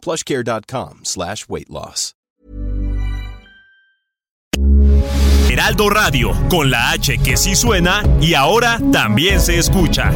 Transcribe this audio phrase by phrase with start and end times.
[0.00, 2.14] plushcare.com slash weight loss.
[5.50, 10.12] Heraldo Radio, con la H que sí suena y ahora también se escucha.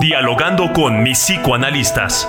[0.00, 2.28] Dialogando con mis psicoanalistas.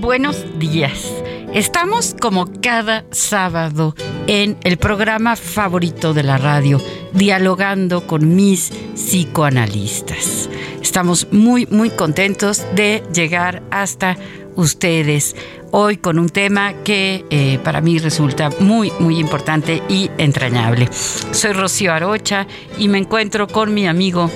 [0.00, 1.22] Buenos días.
[1.54, 3.94] Estamos como cada sábado
[4.26, 6.80] en el programa favorito de la radio,
[7.12, 10.50] dialogando con mis psicoanalistas.
[10.82, 14.16] Estamos muy, muy contentos de llegar hasta
[14.56, 15.36] ustedes
[15.72, 20.88] hoy con un tema que eh, para mí resulta muy, muy importante y entrañable.
[20.92, 22.46] Soy Rocío Arocha
[22.78, 24.30] y me encuentro con mi amigo.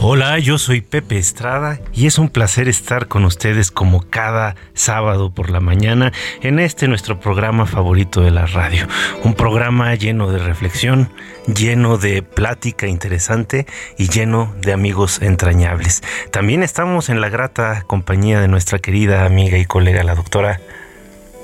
[0.00, 5.30] Hola, yo soy Pepe Estrada y es un placer estar con ustedes como cada sábado
[5.30, 8.86] por la mañana en este nuestro programa favorito de la radio.
[9.22, 11.10] Un programa lleno de reflexión,
[11.46, 13.66] lleno de plática interesante
[13.98, 16.02] y lleno de amigos entrañables.
[16.30, 20.62] También estamos en la grata compañía de nuestra querida amiga y colega la doctora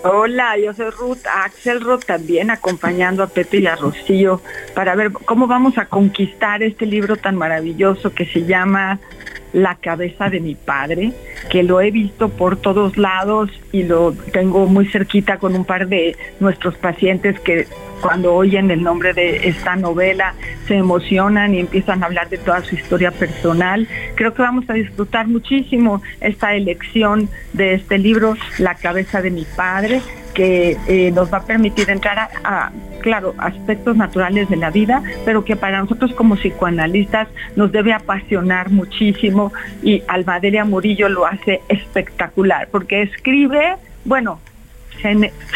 [0.08, 4.40] Hola, yo soy Ruth Axelrod, también acompañando a Pepe y a Rocío
[4.72, 9.00] para ver cómo vamos a conquistar este libro tan maravilloso que se llama
[9.52, 11.12] La cabeza de mi padre,
[11.50, 15.88] que lo he visto por todos lados y lo tengo muy cerquita con un par
[15.88, 17.66] de nuestros pacientes que
[18.00, 20.34] cuando oyen el nombre de esta novela
[20.66, 23.88] se emocionan y empiezan a hablar de toda su historia personal.
[24.14, 29.44] Creo que vamos a disfrutar muchísimo esta elección de este libro, La cabeza de mi
[29.56, 30.00] padre,
[30.34, 32.70] que eh, nos va a permitir entrar a,
[33.00, 38.70] claro, aspectos naturales de la vida, pero que para nosotros como psicoanalistas nos debe apasionar
[38.70, 39.52] muchísimo
[39.82, 44.40] y Almadelia Murillo lo hace espectacular, porque escribe, bueno,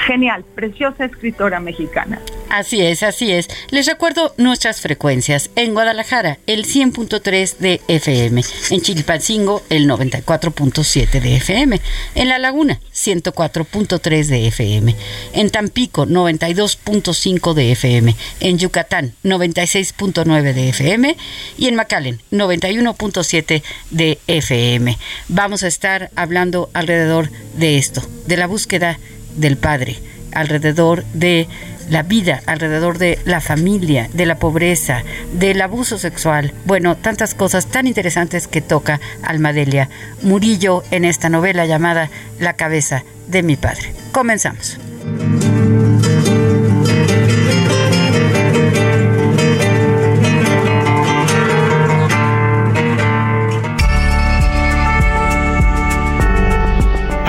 [0.06, 2.20] genial, preciosa escritora mexicana.
[2.50, 3.48] Así es, así es.
[3.70, 5.50] Les recuerdo nuestras frecuencias.
[5.54, 8.42] En Guadalajara, el 100.3 de FM.
[8.70, 11.80] En Chilpancingo, el 94.7 de FM.
[12.16, 14.96] En La Laguna, 104.3 de FM.
[15.32, 18.16] En Tampico, 92.5 de FM.
[18.40, 21.16] En Yucatán, 96.9 de FM.
[21.56, 24.98] Y en McAllen, 91.7 de FM.
[25.28, 28.98] Vamos a estar hablando alrededor de esto, de la búsqueda
[29.36, 29.98] del padre,
[30.32, 31.48] alrededor de
[31.88, 35.02] la vida, alrededor de la familia, de la pobreza,
[35.32, 36.52] del abuso sexual.
[36.64, 39.88] Bueno, tantas cosas tan interesantes que toca Almadelia
[40.22, 43.92] Murillo en esta novela llamada La cabeza de mi padre.
[44.12, 44.78] Comenzamos.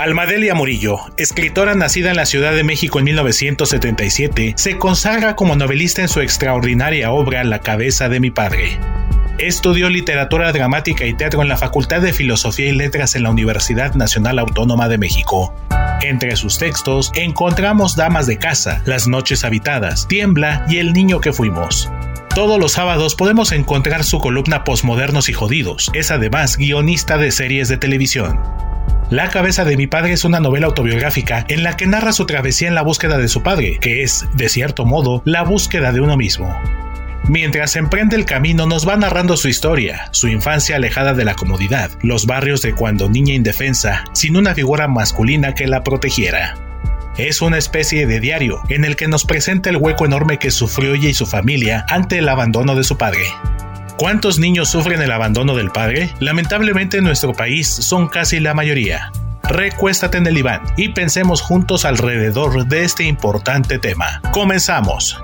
[0.01, 6.01] Almadelia Murillo, escritora nacida en la Ciudad de México en 1977, se consagra como novelista
[6.01, 8.79] en su extraordinaria obra La cabeza de mi padre.
[9.37, 13.93] Estudió literatura dramática y teatro en la Facultad de Filosofía y Letras en la Universidad
[13.93, 15.53] Nacional Autónoma de México.
[16.01, 21.31] Entre sus textos encontramos Damas de Casa, Las Noches Habitadas, Tiembla y El Niño que
[21.31, 21.91] Fuimos.
[22.33, 25.91] Todos los sábados podemos encontrar su columna Postmodernos y Jodidos.
[25.93, 28.39] Es además guionista de series de televisión.
[29.11, 32.69] La cabeza de mi padre es una novela autobiográfica en la que narra su travesía
[32.69, 36.15] en la búsqueda de su padre, que es, de cierto modo, la búsqueda de uno
[36.15, 36.57] mismo.
[37.27, 41.91] Mientras emprende el camino nos va narrando su historia, su infancia alejada de la comodidad,
[42.01, 46.55] los barrios de cuando niña indefensa, sin una figura masculina que la protegiera.
[47.17, 50.93] Es una especie de diario en el que nos presenta el hueco enorme que sufrió
[50.93, 53.25] ella y su familia ante el abandono de su padre.
[54.01, 56.09] ¿Cuántos niños sufren el abandono del padre?
[56.19, 59.11] Lamentablemente en nuestro país son casi la mayoría.
[59.43, 64.19] Recuéstate en el diván y pensemos juntos alrededor de este importante tema.
[64.31, 65.23] Comenzamos.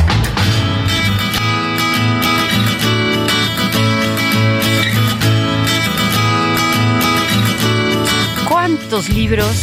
[8.91, 9.55] ¿Cuántos libros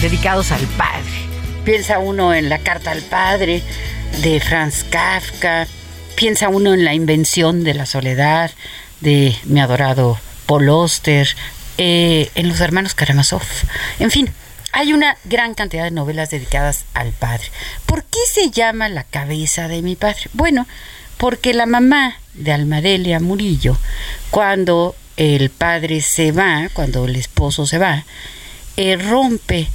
[0.00, 1.10] dedicados al padre?
[1.64, 3.60] Piensa uno en la carta al padre,
[4.22, 5.66] de Franz Kafka,
[6.14, 8.52] piensa uno en la invención de la soledad
[9.00, 11.26] de mi adorado Paul Oster,
[11.78, 13.42] eh, en los hermanos Karamazov,
[13.98, 14.30] en fin.
[14.70, 17.46] Hay una gran cantidad de novelas dedicadas al padre.
[17.86, 20.30] ¿Por qué se llama La cabeza de mi padre?
[20.32, 20.64] Bueno,
[21.16, 23.76] porque la mamá de Almadelia Murillo,
[24.30, 28.04] cuando el padre se va, cuando el esposo se va,
[28.76, 29.68] eh, rompe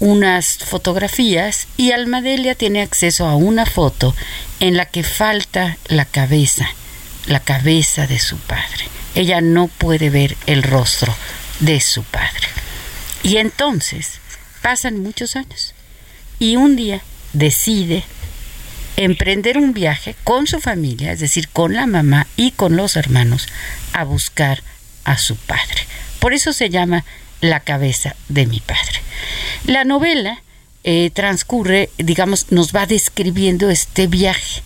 [0.00, 4.14] unas fotografías y Almadelia tiene acceso a una foto
[4.58, 6.68] en la que falta la cabeza,
[7.26, 8.88] la cabeza de su padre.
[9.14, 11.14] Ella no puede ver el rostro
[11.60, 12.48] de su padre.
[13.22, 14.18] Y entonces
[14.60, 15.74] pasan muchos años
[16.38, 17.00] y un día
[17.32, 18.02] decide
[18.96, 23.46] emprender un viaje con su familia, es decir, con la mamá y con los hermanos,
[23.92, 24.62] a buscar
[25.04, 25.86] a su padre.
[26.18, 27.04] Por eso se llama
[27.42, 29.02] La cabeza de mi padre.
[29.66, 30.40] La novela
[30.84, 34.62] eh, transcurre, digamos, nos va describiendo este viaje,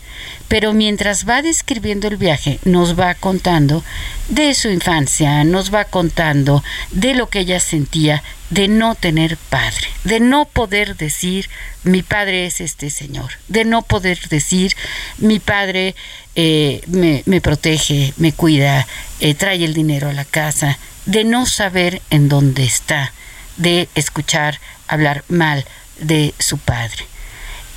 [0.48, 3.84] pero mientras va describiendo el viaje, nos va contando
[4.28, 6.62] de su infancia, nos va contando
[6.92, 11.50] de lo que ella sentía de no tener padre, de no poder decir
[11.82, 14.74] mi padre es este señor, de no poder decir
[15.18, 15.94] mi padre
[16.34, 18.86] eh, me, protege, me cuida,
[19.20, 23.12] eh, trae el dinero a la casa, de no saber en dónde está,
[23.56, 25.64] de escuchar hablar mal
[25.98, 27.06] de su padre.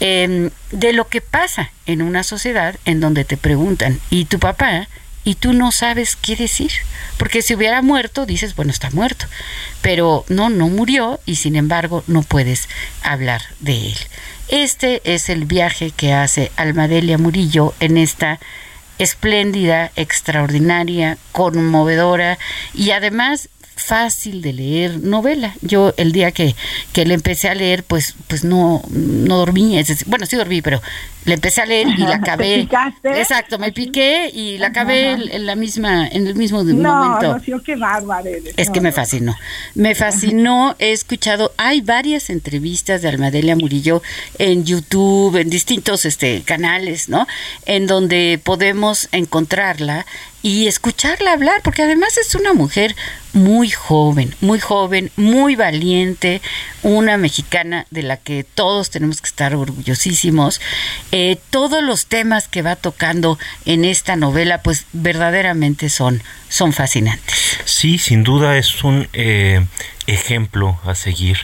[0.02, 4.88] Em, de lo que pasa en una sociedad en donde te preguntan, ¿y tu papá?
[5.26, 6.72] Y tú no sabes qué decir.
[7.18, 9.26] Porque si hubiera muerto, dices, bueno, está muerto.
[9.82, 12.70] Pero no, no murió y sin embargo no puedes
[13.04, 13.98] hablar de él.
[14.48, 18.40] Este es el viaje que hace Almadelia Murillo en esta
[19.00, 22.38] espléndida, extraordinaria, conmovedora
[22.74, 23.50] y además
[23.80, 25.56] fácil de leer novela.
[25.62, 26.56] Yo el día que,
[26.94, 29.82] que le empecé a leer, pues, pues no, no dormí.
[30.06, 30.82] bueno, sí dormí, pero
[31.26, 32.68] le empecé a leer y la acabé.
[33.04, 37.40] Exacto, me piqué y la acabé en la misma, en el mismo momento.
[37.48, 39.36] No, qué bárbaro Es que me fascinó.
[39.76, 44.02] Me fascinó, he escuchado, hay varias entrevistas de Almadelia Murillo
[44.38, 47.28] en YouTube, en distintos este canales, ¿no?
[47.66, 50.06] En donde podemos encontrarla
[50.42, 52.96] y escucharla hablar, porque además es una mujer
[53.34, 56.42] muy joven, muy joven, muy valiente,
[56.84, 60.62] una mexicana de la que todos tenemos que estar orgullosísimos.
[61.12, 67.60] Eh, todos los temas que va tocando en esta novela, pues verdaderamente son, son fascinantes.
[67.66, 69.66] Sí, sin duda es un eh,
[70.10, 71.40] ejemplo a seguir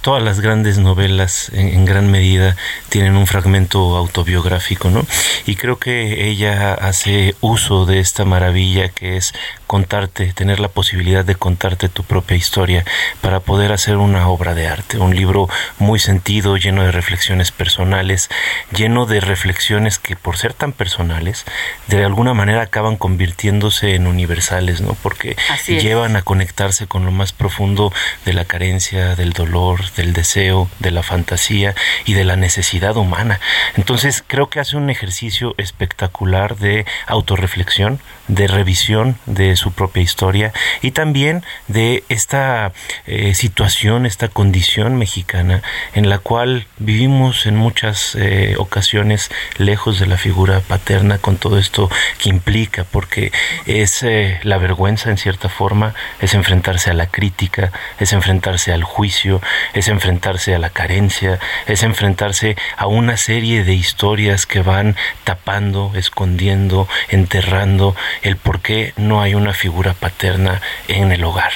[0.00, 2.56] todas las grandes novelas en, gran medida
[2.88, 5.04] tienen un fragmento autobiográfico, ¿no?
[5.46, 9.34] Y creo que ella hace uso de esta maravilla que es
[9.66, 12.84] contarte, tener la posibilidad de contarte tu propia historia
[13.20, 15.48] para poder hacer una obra de arte, un libro
[15.78, 18.30] muy sentido, lleno de reflexiones personales,
[18.74, 21.44] lleno de reflexiones que por ser tan personales,
[21.88, 24.94] de alguna manera acaban convirtiéndose en universales, ¿no?
[25.02, 25.36] Porque
[25.66, 27.92] llevan a conectarse con lo más profundo
[28.24, 31.74] de la carencia, del dolor, del deseo, de la fantasía
[32.04, 33.40] y de la necesidad humana.
[33.76, 40.52] Entonces creo que hace un ejercicio espectacular de autorreflexión, de revisión de su propia historia
[40.82, 42.72] y también de esta
[43.06, 45.62] eh, situación, esta condición mexicana
[45.94, 51.58] en la cual vivimos en muchas eh, ocasiones lejos de la figura paterna con todo
[51.58, 53.32] esto que implica, porque
[53.66, 58.82] es eh, la vergüenza en cierta forma, es enfrentarse a la crítica, es enfrentarse al
[58.82, 59.40] juicio,
[59.74, 65.92] es enfrentarse a la carencia, es enfrentarse a una serie de historias que van tapando,
[65.94, 71.52] escondiendo, enterrando el por qué no hay una figura paterna en el hogar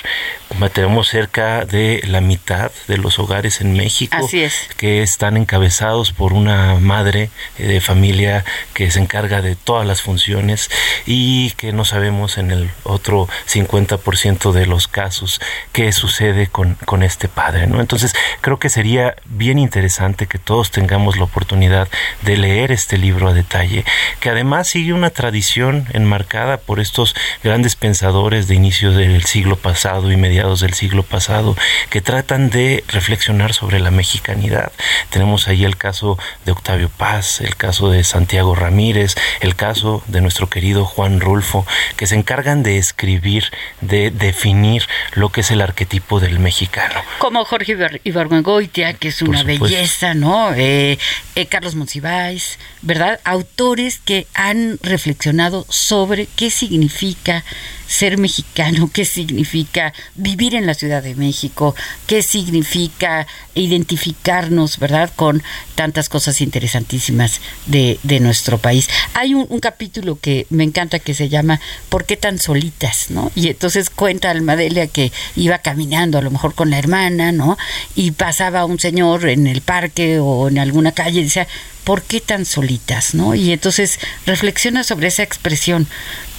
[0.73, 4.17] tenemos cerca de la mitad de los hogares en México
[4.77, 10.03] que están encabezados por una madre eh, de familia que se encarga de todas las
[10.03, 10.71] funciones
[11.07, 15.41] y que no sabemos en el otro 50% de los casos
[15.73, 17.67] qué sucede con, con este padre.
[17.67, 17.81] ¿no?
[17.81, 21.89] Entonces creo que sería bien interesante que todos tengamos la oportunidad
[22.23, 23.85] de leer este libro a detalle,
[24.21, 30.11] que además sigue una tradición enmarcada por estos grandes pensadores de inicio del siglo pasado
[30.11, 31.57] y mediados del siglo pasado
[31.91, 34.73] que tratan de reflexionar sobre la mexicanidad.
[35.11, 40.21] Tenemos ahí el caso de Octavio Paz, el caso de Santiago Ramírez, el caso de
[40.21, 41.64] nuestro querido Juan Rulfo,
[41.97, 43.45] que se encargan de escribir,
[43.81, 47.00] de definir lo que es el arquetipo del mexicano.
[47.19, 50.53] Como Jorge Ibargüengoitia, que es una belleza, ¿no?
[50.53, 50.99] Eh,
[51.37, 53.21] eh, Carlos Monsiváis, ¿verdad?
[53.23, 57.45] Autores que han reflexionado sobre qué significa
[57.87, 61.75] ser mexicano, qué significa vivir en la Ciudad de México,
[62.07, 65.43] qué significa identificarnos, ¿verdad?, con
[65.75, 68.88] tantas cosas interesantísimas de, de nuestro país.
[69.14, 73.07] Hay un, capítulo que me encanta que se llama ¿Por qué tan solitas?
[73.11, 73.33] ¿no?
[73.35, 77.57] Y entonces cuenta Almadelia que iba caminando a lo mejor con la hermana, ¿no?
[77.95, 81.47] Y pasaba un señor en el parque o en alguna calle y decía,
[81.85, 83.14] ¿por qué tan solitas?
[83.14, 83.35] ¿no?
[83.35, 85.87] Y entonces reflexiona sobre esa expresión.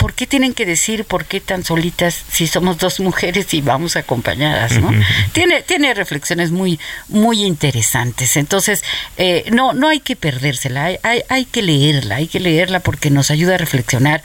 [0.05, 3.95] ¿Por qué tienen que decir por qué tan solitas si somos dos mujeres y vamos
[3.95, 4.79] acompañadas?
[4.79, 4.91] ¿no?
[5.33, 8.37] tiene, tiene reflexiones muy, muy interesantes.
[8.37, 8.83] Entonces,
[9.17, 13.09] eh, no, no hay que perdérsela, hay, hay, hay, que leerla, hay que leerla porque
[13.09, 14.21] nos ayuda a reflexionar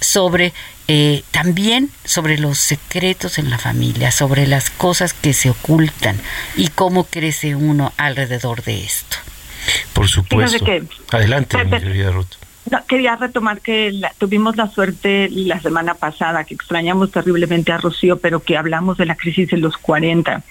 [0.00, 0.52] sobre
[0.86, 6.20] eh, también sobre los secretos en la familia, sobre las cosas que se ocultan
[6.56, 9.16] y cómo crece uno alrededor de esto.
[9.92, 10.64] Por supuesto.
[11.10, 12.45] Adelante, mi querida Ruth.
[12.86, 18.40] Quería retomar que tuvimos la suerte la semana pasada, que extrañamos terriblemente a Rocío, pero
[18.40, 20.42] que hablamos de la crisis de los 40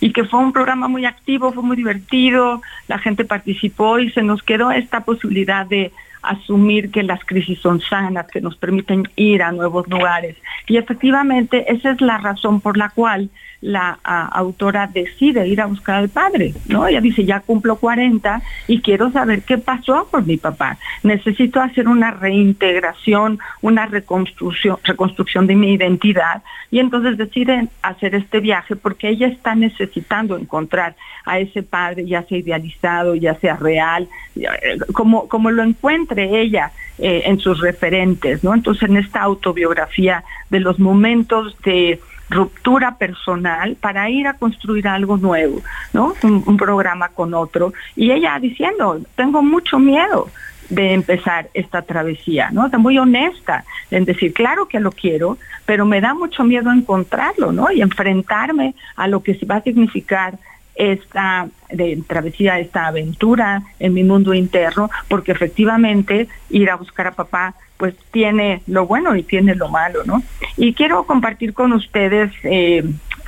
[0.00, 4.22] y que fue un programa muy activo, fue muy divertido, la gente participó y se
[4.22, 9.42] nos quedó esta posibilidad de asumir que las crisis son sanas, que nos permiten ir
[9.42, 10.36] a nuevos lugares.
[10.66, 15.96] Y efectivamente esa es la razón por la cual la autora decide ir a buscar
[15.96, 16.86] al padre, ¿no?
[16.86, 20.78] Ella dice, ya cumplo 40 y quiero saber qué pasó con mi papá.
[21.02, 26.42] Necesito hacer una reintegración, una reconstrucción, reconstrucción de mi identidad.
[26.70, 32.22] Y entonces decide hacer este viaje porque ella está necesitando encontrar a ese padre, ya
[32.22, 38.42] sea idealizado, ya sea real, eh, como, como lo encuentre ella eh, en sus referentes,
[38.42, 38.54] ¿no?
[38.54, 42.00] Entonces en esta autobiografía de los momentos de
[42.30, 45.60] ruptura personal para ir a construir algo nuevo,
[45.92, 46.14] ¿no?
[46.22, 47.72] Un, programa con otro.
[47.96, 50.28] Y ella diciendo, tengo mucho miedo
[50.68, 52.66] de empezar esta travesía, ¿no?
[52.66, 57.50] Está muy honesta en decir, claro que lo quiero, pero me da mucho miedo encontrarlo,
[57.50, 57.72] ¿no?
[57.72, 60.38] Y enfrentarme a lo que va a significar
[60.80, 67.12] esta de travesía, esta aventura en mi mundo interno, porque efectivamente ir a buscar a
[67.12, 70.22] papá pues tiene lo bueno y tiene lo malo, ¿no?
[70.56, 72.84] Y quiero compartir con ustedes, eh,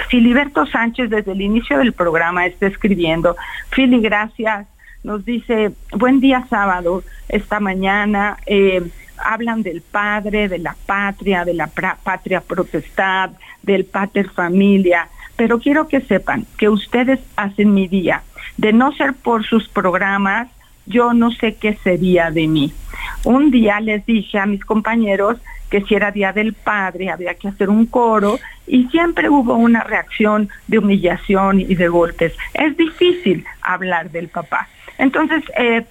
[0.08, 3.36] Filiberto Sánchez desde el inicio del programa está escribiendo,
[3.70, 4.66] Fili, gracias,
[5.04, 8.82] nos dice, buen día sábado, esta mañana, eh,
[9.18, 13.30] hablan del padre, de la patria, de la patria protestad,
[13.62, 18.22] del pater familia, pero quiero que sepan que ustedes hacen mi día.
[18.56, 20.48] De no ser por sus programas,
[20.86, 22.72] yo no sé qué sería de mí.
[23.24, 25.38] Un día les dije a mis compañeros
[25.70, 29.82] que si era Día del Padre había que hacer un coro y siempre hubo una
[29.82, 32.34] reacción de humillación y de golpes.
[32.52, 34.68] Es difícil hablar del papá.
[34.98, 35.86] Entonces, eh,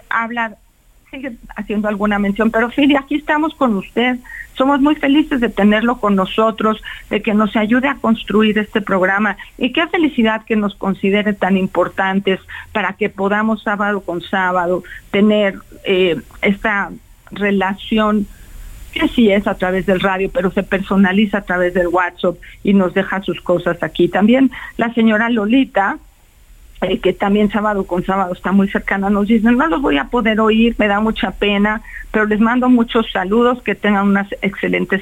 [1.11, 4.17] sigue haciendo alguna mención, pero Fili, aquí estamos con usted.
[4.53, 9.37] Somos muy felices de tenerlo con nosotros, de que nos ayude a construir este programa.
[9.57, 12.39] Y qué felicidad que nos considere tan importantes
[12.71, 16.91] para que podamos sábado con sábado tener eh, esta
[17.31, 18.25] relación
[18.93, 22.73] que sí es a través del radio, pero se personaliza a través del WhatsApp y
[22.73, 24.09] nos deja sus cosas aquí.
[24.09, 25.97] También la señora Lolita,
[26.81, 30.05] eh, que también sábado con sábado está muy cercana, nos dice, no los voy a
[30.05, 35.01] poder oír, me da mucha pena, pero les mando muchos saludos, que tengan una excelente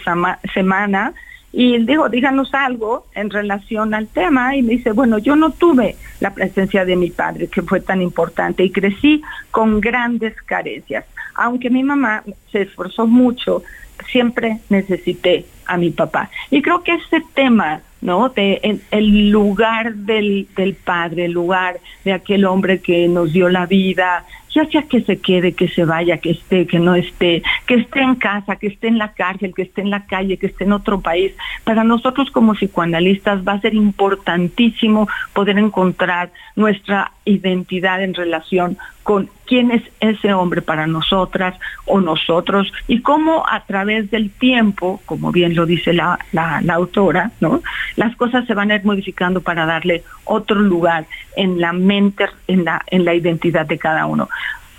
[0.53, 1.13] semana.
[1.51, 4.55] Y digo, díganos algo en relación al tema.
[4.55, 8.03] Y me dice, bueno, yo no tuve la presencia de mi padre, que fue tan
[8.03, 11.05] importante, y crecí con grandes carencias
[11.39, 13.63] aunque mi mamá se esforzó mucho,
[14.12, 16.29] siempre necesité a mi papá.
[16.51, 18.29] Y creo que ese tema ¿no?
[18.29, 23.65] De el, lugar del, del padre, el lugar de aquel hombre que nos dio la
[23.65, 27.75] vida, ya sea que se quede, que se vaya, que esté, que no esté, que
[27.75, 30.63] esté en casa, que esté en la cárcel, que esté en la calle, que esté
[30.63, 31.34] en otro país.
[31.63, 38.77] Para nosotros como psicoanalistas va a ser importantísimo poder encontrar nuestra identidad en relación
[39.10, 41.56] con quién es ese hombre para nosotras
[41.88, 46.20] o nosotros y cómo a través del tiempo, como bien lo dice la,
[46.72, 47.32] autora,
[47.96, 52.66] las cosas se van a ir modificando para darle otro lugar en la mente, en
[52.66, 54.30] la, en la identidad de cada uno.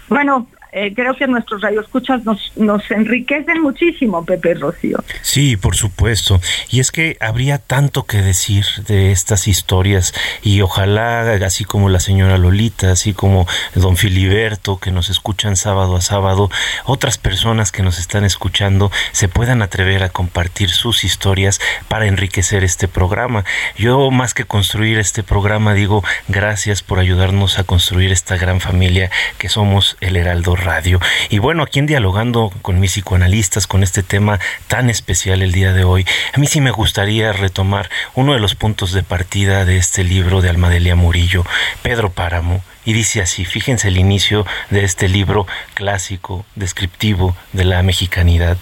[0.09, 5.03] Bueno, eh, creo que nuestros radioescuchas nos, nos enriquecen muchísimo, Pepe Rocío.
[5.23, 6.41] Sí, por supuesto.
[6.71, 12.01] Y es que habría tanto que decir de estas historias y ojalá, así como la
[12.01, 16.51] señora Lolita, así como don Filiberto, que nos escuchan sábado a sábado,
[16.85, 22.65] otras personas que nos están escuchando se puedan atrever a compartir sus historias para enriquecer
[22.65, 23.45] este programa.
[23.77, 29.11] Yo más que construir este programa digo gracias por ayudarnos a construir esta gran familia
[29.39, 31.01] que somos el Heraldo Radio.
[31.29, 34.39] Y bueno, aquí en dialogando con mis psicoanalistas con este tema
[34.69, 38.55] tan especial el día de hoy, a mí sí me gustaría retomar uno de los
[38.55, 41.45] puntos de partida de este libro de Almadelia Murillo,
[41.83, 47.83] Pedro Páramo, y dice así, fíjense el inicio de este libro clásico, descriptivo de la
[47.83, 48.57] mexicanidad.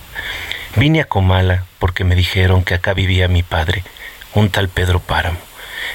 [0.76, 3.84] Vine a Comala porque me dijeron que acá vivía mi padre,
[4.34, 5.47] un tal Pedro Páramo.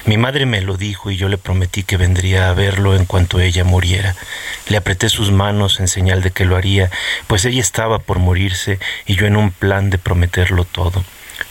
[0.06, 3.40] Mi madre me lo dijo y yo le prometí que vendría a verlo en cuanto
[3.40, 4.14] ella muriera.
[4.68, 6.90] Le apreté sus manos en señal de que lo haría,
[7.26, 11.04] pues ella estaba por morirse y yo en un plan de prometerlo todo.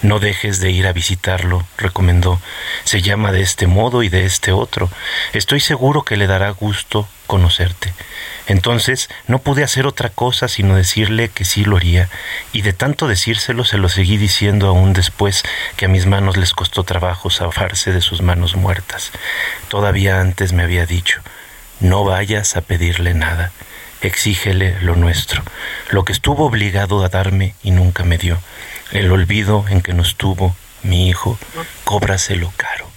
[0.04, 2.40] No dejes de ir a visitarlo, recomendó.
[2.84, 4.90] Se llama de este modo y de este otro.
[5.32, 7.94] Estoy seguro que le dará gusto conocerte.
[8.46, 12.10] Entonces no pude hacer otra cosa sino decirle que sí lo haría,
[12.52, 15.44] y de tanto decírselo se lo seguí diciendo aún después
[15.78, 19.12] que a mis manos les costó trabajo zafarse de sus manos muertas.
[19.70, 21.22] Todavía antes me había dicho,
[21.80, 23.54] no vayas a pedirle nada,
[24.08, 25.44] exígele lo nuestro,
[25.90, 28.40] lo que estuvo obligado a darme y nunca me dio,
[28.92, 31.40] el olvido en que nos tuvo mi hijo,
[31.84, 32.88] cóbraselo caro.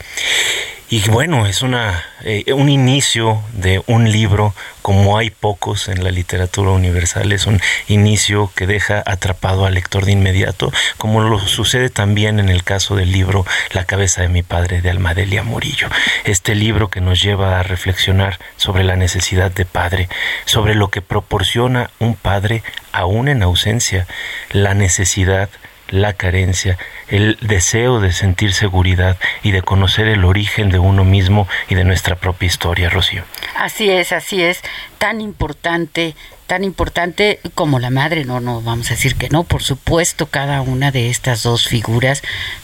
[0.88, 6.12] Y bueno, es una, eh, un inicio de un libro como hay pocos en la
[6.12, 11.90] literatura universal, es un inicio que deja atrapado al lector de inmediato, como lo sucede
[11.90, 15.88] también en el caso del libro La cabeza de mi padre de Almadelia Murillo.
[16.22, 20.08] Este libro que nos lleva a reflexionar sobre la necesidad de padre,
[20.44, 24.06] sobre lo que proporciona un padre aún en ausencia,
[24.52, 25.49] la necesidad
[25.88, 31.49] la carencia, el deseo de sentir seguridad y de conocer el origen de uno mismo
[31.68, 33.25] y de nuestra propia historia, Rocío.
[33.56, 34.62] Así es, así es,
[34.99, 36.14] tan importante,
[36.46, 40.60] tan importante como la madre, no, no, vamos a decir que no, por supuesto, cada
[40.60, 42.22] una de estas dos figuras,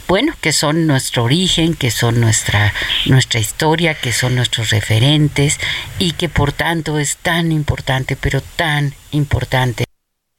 [0.09, 2.73] bueno, que son nuestro origen, que son nuestra,
[3.07, 5.59] nuestra historia, que son nuestros referentes
[5.99, 9.85] y que por tanto es tan importante, pero tan importante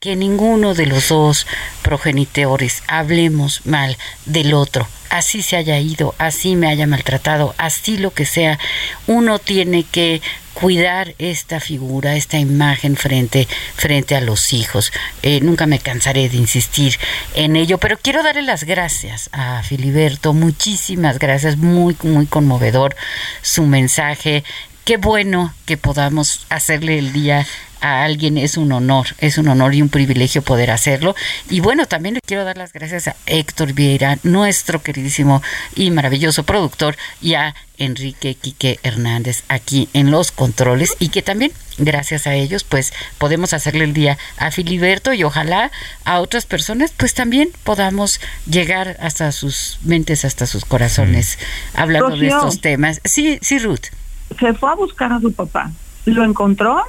[0.03, 1.47] que ninguno de los dos
[1.81, 8.11] progenitores hablemos mal del otro, así se haya ido, así me haya maltratado, así lo
[8.11, 8.59] que sea,
[9.07, 10.21] uno tiene que
[10.55, 14.91] cuidar esta figura, esta imagen frente, frente a los hijos.
[15.21, 16.99] Eh, nunca me cansaré de insistir
[17.33, 22.93] en ello, pero quiero darle las gracias a Filiberto, muchísimas gracias, muy, muy conmovedor
[23.41, 24.43] su mensaje.
[24.83, 27.47] Qué bueno que podamos hacerle el día
[27.83, 31.15] a alguien es un honor, es un honor y un privilegio poder hacerlo.
[31.49, 35.43] Y bueno, también le quiero dar las gracias a Héctor Vieira, nuestro queridísimo
[35.75, 41.51] y maravilloso productor, y a Enrique Quique Hernández aquí en los controles y que también
[41.77, 45.71] gracias a ellos pues podemos hacerle el día a Filiberto y ojalá
[46.05, 51.37] a otras personas pues también podamos llegar hasta sus mentes, hasta sus corazones
[51.73, 53.01] hablando de estos temas.
[53.03, 53.87] Sí, sí, Ruth.
[54.39, 55.71] Se fue a buscar a su papá.
[56.05, 56.81] ¿Lo encontró?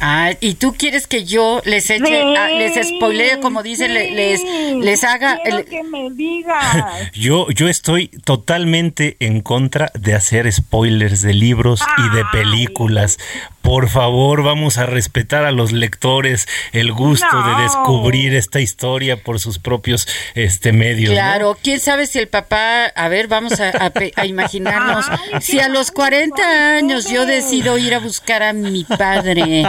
[0.00, 4.42] Ah, y tú quieres que yo les eche, ah, les spoilee, como dice, les,
[4.74, 5.38] les haga.
[5.44, 5.64] el...
[5.64, 7.12] que me digas.
[7.12, 13.18] yo, yo estoy totalmente en contra de hacer spoilers de libros y de películas,
[13.68, 19.40] por favor, vamos a respetar a los lectores el gusto de descubrir esta historia por
[19.40, 21.12] sus propios este medios.
[21.12, 23.92] Claro, quién sabe si el papá, a ver, vamos a,
[24.24, 25.04] imaginarnos,
[25.42, 29.64] si a los 40 años yo decido ir a buscar a mi padre,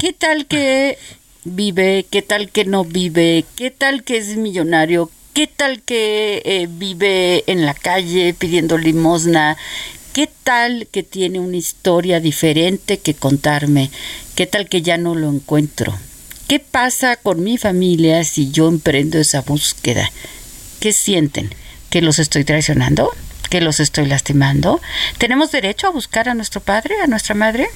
[0.00, 0.96] ¿qué tal que
[1.44, 2.06] vive?
[2.10, 3.44] ¿Qué tal que no vive?
[3.56, 5.10] ¿Qué tal que es millonario?
[5.34, 9.58] ¿Qué tal que eh, vive en la calle pidiendo limosna?
[10.18, 13.88] ¿Qué tal que tiene una historia diferente que contarme?
[14.34, 15.96] ¿Qué tal que ya no lo encuentro?
[16.48, 20.10] ¿Qué pasa con mi familia si yo emprendo esa búsqueda?
[20.80, 21.54] ¿Qué sienten?
[21.88, 23.12] que los estoy traicionando,
[23.48, 24.80] que los estoy lastimando.
[25.18, 27.68] ¿Tenemos derecho a buscar a nuestro padre, a nuestra madre?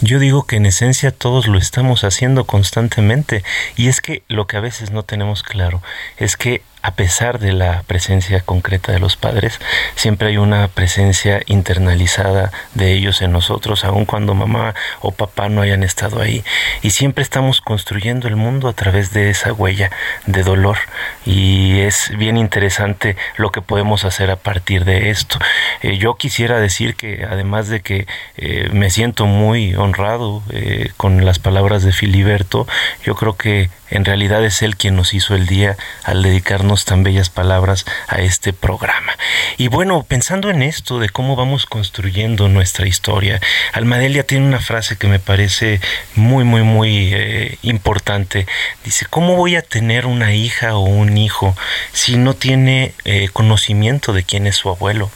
[0.00, 3.44] Yo digo que en esencia todos lo estamos haciendo constantemente
[3.76, 5.82] y es que lo que a veces no tenemos claro
[6.16, 9.60] es que a pesar de la presencia concreta de los padres,
[9.94, 15.62] siempre hay una presencia internalizada de ellos en nosotros, aun cuando mamá o papá no
[15.62, 16.42] hayan estado ahí.
[16.82, 19.90] Y siempre estamos construyendo el mundo a través de esa huella
[20.26, 20.78] de dolor.
[21.26, 25.38] Y es bien interesante lo que podemos hacer a partir de esto.
[25.82, 31.24] Eh, yo quisiera decir que además de que eh, me siento muy honrado eh, con
[31.24, 32.66] las palabras de Filiberto,
[33.04, 37.02] yo creo que en realidad es Él quien nos hizo el día al dedicarnos tan
[37.02, 39.16] bellas palabras a este programa.
[39.58, 43.40] Y bueno, pensando en esto de cómo vamos construyendo nuestra historia,
[43.72, 45.80] Almadelia tiene una frase que me parece
[46.14, 48.46] muy, muy, muy eh, importante.
[48.84, 51.56] Dice, ¿cómo voy a tener una hija o un hijo
[51.92, 55.10] si no tiene eh, conocimiento de quién es su abuelo?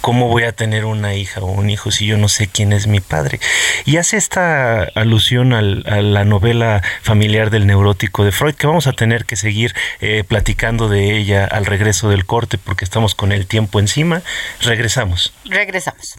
[0.00, 2.86] ¿Cómo voy a tener una hija o un hijo si yo no sé quién es
[2.86, 3.40] mi padre?
[3.84, 8.92] Y hace esta alusión a la novela familiar del neurótico de Freud, que vamos a
[8.92, 13.46] tener que seguir eh, platicando de ella al regreso del corte porque estamos con el
[13.46, 14.22] tiempo encima.
[14.60, 15.32] Regresamos.
[15.44, 16.18] Regresamos.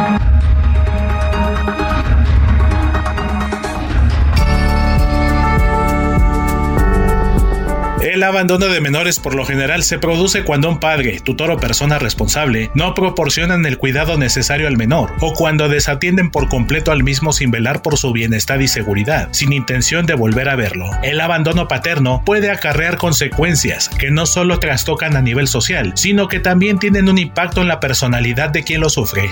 [8.21, 11.97] El abandono de menores por lo general se produce cuando un padre, tutor o persona
[11.97, 17.33] responsable no proporcionan el cuidado necesario al menor o cuando desatienden por completo al mismo
[17.33, 20.87] sin velar por su bienestar y seguridad, sin intención de volver a verlo.
[21.01, 26.39] El abandono paterno puede acarrear consecuencias que no solo trastocan a nivel social, sino que
[26.39, 29.31] también tienen un impacto en la personalidad de quien lo sufre.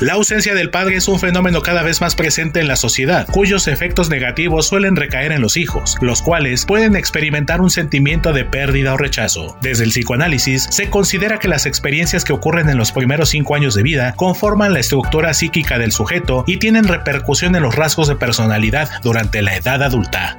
[0.00, 3.66] La ausencia del padre es un fenómeno cada vez más presente en la sociedad, cuyos
[3.66, 8.94] efectos negativos suelen recaer en los hijos, los cuales pueden experimentar un sentimiento de pérdida
[8.94, 9.58] o rechazo.
[9.60, 13.74] Desde el psicoanálisis, se considera que las experiencias que ocurren en los primeros cinco años
[13.74, 18.14] de vida conforman la estructura psíquica del sujeto y tienen repercusión en los rasgos de
[18.14, 20.38] personalidad durante la edad adulta.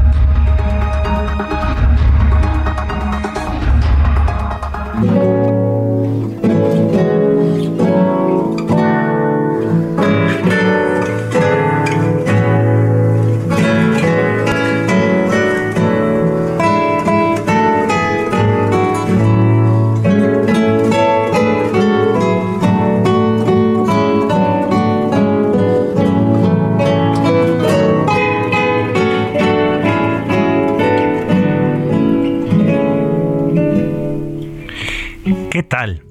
[35.71, 36.03] Tal?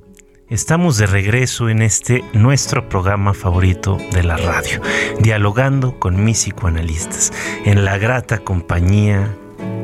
[0.48, 4.80] Estamos de regreso en este nuestro programa favorito de la radio,
[5.18, 7.30] dialogando con mis psicoanalistas,
[7.66, 9.36] en la grata compañía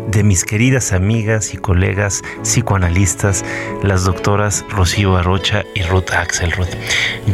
[0.09, 3.45] de mis queridas amigas y colegas psicoanalistas,
[3.83, 6.69] las doctoras Rocío Arrocha y Ruth Axelrod.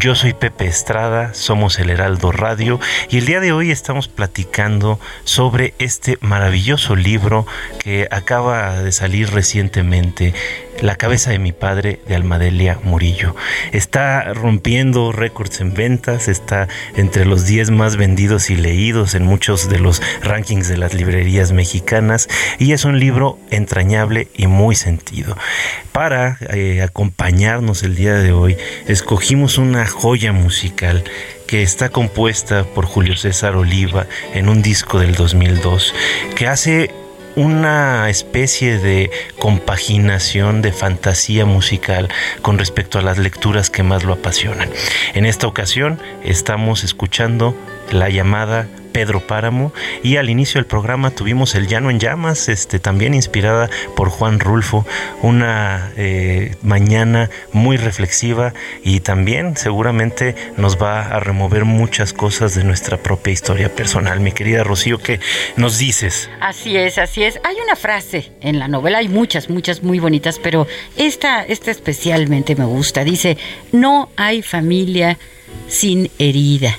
[0.00, 4.98] Yo soy Pepe Estrada, somos el Heraldo Radio y el día de hoy estamos platicando
[5.22, 7.46] sobre este maravilloso libro
[7.78, 10.34] que acaba de salir recientemente
[10.80, 13.34] la cabeza de mi padre de Almadelia Murillo.
[13.72, 19.68] Está rompiendo récords en ventas, está entre los 10 más vendidos y leídos en muchos
[19.68, 25.36] de los rankings de las librerías mexicanas y es un libro entrañable y muy sentido.
[25.92, 28.56] Para eh, acompañarnos el día de hoy,
[28.86, 31.04] escogimos una joya musical
[31.46, 35.94] que está compuesta por Julio César Oliva en un disco del 2002,
[36.34, 36.90] que hace
[37.36, 42.08] una especie de compaginación de fantasía musical
[42.42, 44.70] con respecto a las lecturas que más lo apasionan.
[45.14, 47.54] En esta ocasión estamos escuchando
[47.92, 52.78] la llamada Pedro Páramo y al inicio del programa tuvimos El Llano en Llamas, este,
[52.78, 54.86] también inspirada por Juan Rulfo,
[55.22, 58.52] una eh, mañana muy reflexiva
[58.84, 64.20] y también seguramente nos va a remover muchas cosas de nuestra propia historia personal.
[64.20, 65.20] Mi querida Rocío, ¿qué
[65.56, 66.30] nos dices?
[66.40, 67.40] Así es, así es.
[67.44, 72.54] Hay una frase en la novela, hay muchas, muchas muy bonitas, pero esta, esta especialmente
[72.54, 73.04] me gusta.
[73.04, 73.38] Dice,
[73.72, 75.18] no hay familia
[75.68, 76.78] sin herida.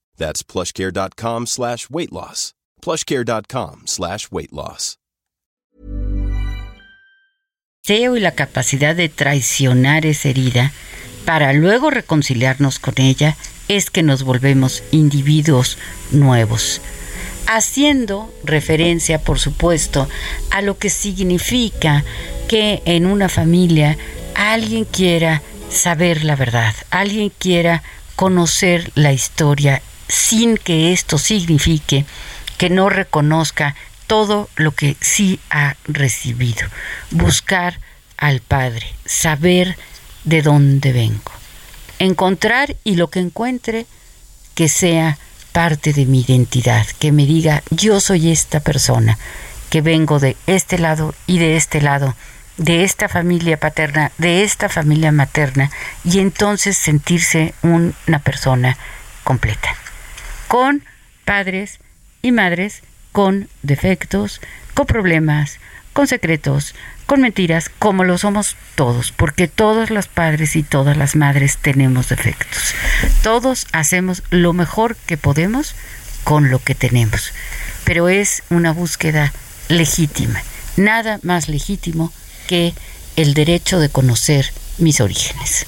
[0.21, 1.45] That's plushcare.com
[8.15, 10.71] y la capacidad de traicionar esa herida
[11.25, 13.35] para luego reconciliarnos con ella
[13.67, 15.79] es que nos volvemos individuos
[16.11, 16.81] nuevos,
[17.47, 20.07] haciendo referencia, por supuesto,
[20.51, 22.05] a lo que significa
[22.47, 23.97] que en una familia
[24.35, 27.81] alguien quiera saber la verdad, alguien quiera
[28.15, 32.05] conocer la historia sin que esto signifique
[32.57, 33.75] que no reconozca
[34.07, 36.67] todo lo que sí ha recibido.
[37.11, 37.79] Buscar
[38.17, 39.77] al Padre, saber
[40.25, 41.31] de dónde vengo.
[41.97, 43.85] Encontrar y lo que encuentre
[44.53, 45.17] que sea
[45.53, 49.17] parte de mi identidad, que me diga yo soy esta persona,
[49.69, 52.15] que vengo de este lado y de este lado,
[52.57, 55.71] de esta familia paterna, de esta familia materna,
[56.03, 58.77] y entonces sentirse una persona
[59.23, 59.75] completa,
[60.51, 60.83] con
[61.23, 61.79] padres
[62.21, 62.81] y madres
[63.13, 64.41] con defectos,
[64.73, 65.59] con problemas,
[65.93, 71.15] con secretos, con mentiras, como lo somos todos, porque todos los padres y todas las
[71.15, 72.75] madres tenemos defectos.
[73.23, 75.73] Todos hacemos lo mejor que podemos
[76.25, 77.31] con lo que tenemos,
[77.85, 79.31] pero es una búsqueda
[79.69, 80.43] legítima,
[80.75, 82.11] nada más legítimo
[82.47, 82.73] que
[83.15, 85.65] el derecho de conocer mis orígenes.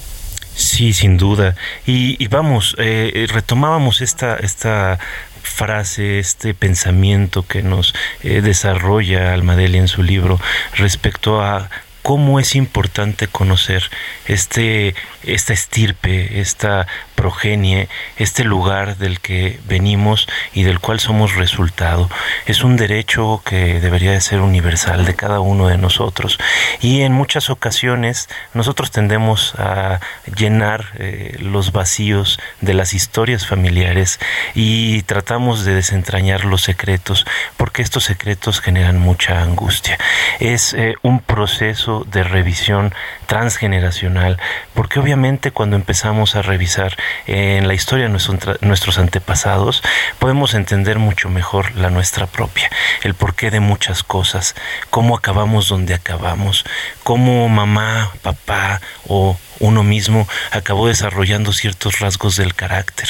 [0.54, 1.56] Sí, sin duda.
[1.86, 4.98] Y, vamos, eh, retomábamos esta, esta
[5.42, 10.40] frase, este pensamiento que nos eh, desarrolla Almadeli en su libro
[10.76, 11.70] respecto a
[12.02, 13.84] cómo es importante conocer
[14.26, 22.10] este, esta estirpe, esta progenie, este lugar del que venimos y del cual somos resultado.
[22.46, 26.38] Es un derecho que debería de ser universal de cada uno de nosotros.
[26.80, 30.00] Y en muchas ocasiones nosotros tendemos a
[30.36, 34.20] llenar eh, los vacíos de las historias familiares
[34.54, 39.98] y tratamos de desentrañar los secretos, porque estos secretos generan mucha angustia.
[40.40, 42.94] Es eh, un proceso de revisión
[43.26, 44.38] transgeneracional,
[44.74, 46.96] porque obviamente cuando empezamos a revisar
[47.26, 48.18] en la historia de
[48.60, 49.82] nuestros antepasados,
[50.18, 52.70] podemos entender mucho mejor la nuestra propia,
[53.02, 54.54] el porqué de muchas cosas,
[54.90, 56.64] cómo acabamos donde acabamos,
[57.02, 63.08] cómo mamá, papá o uno mismo acabó desarrollando ciertos rasgos del carácter.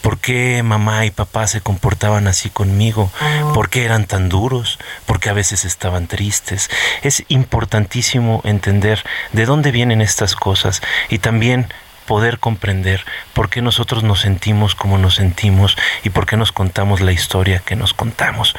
[0.00, 3.10] ¿Por qué mamá y papá se comportaban así conmigo?
[3.54, 4.78] ¿Por qué eran tan duros?
[5.06, 6.70] ¿Por qué a veces estaban tristes?
[7.02, 11.72] Es importantísimo entender de dónde vienen estas cosas y también
[12.06, 17.00] poder comprender por qué nosotros nos sentimos como nos sentimos y por qué nos contamos
[17.00, 18.54] la historia que nos contamos.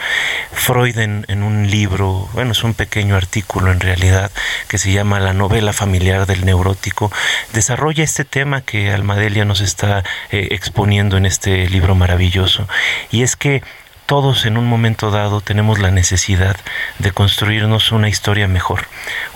[0.52, 4.32] Freud en, un libro, bueno, es un pequeño artículo en realidad
[4.68, 7.12] que se llama La novela familiar del neurótico,
[7.54, 12.68] desarrolla este tema que Almadelia nos está eh, exponiendo en este libro maravilloso
[13.12, 13.62] y es que
[14.06, 16.58] todos en un momento dado tenemos la necesidad
[17.00, 18.86] de construirnos una historia mejor,